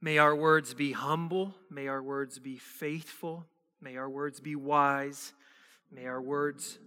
[0.00, 1.54] May our words be humble.
[1.70, 3.46] May our words be faithful.
[3.80, 5.32] May our words be wise.
[5.90, 6.78] May our words